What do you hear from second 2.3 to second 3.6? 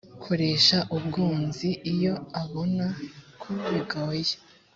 abona ko